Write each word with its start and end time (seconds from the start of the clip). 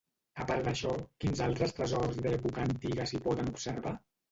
A 0.45 0.45
part 0.51 0.63
d'això, 0.69 0.93
quins 1.25 1.43
altres 1.49 1.77
tresors 1.81 2.19
d'època 2.27 2.65
antiga 2.71 3.09
s'hi 3.13 3.23
poden 3.31 3.55
observar? 3.55 3.97